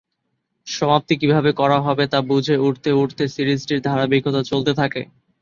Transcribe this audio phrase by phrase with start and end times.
[0.67, 5.01] সমাপ্তি কিভাবে করা হবে তা বুঝে উঠতে উঠতে সিরিজটির ধারাবাহিকতা চলতে থাকে।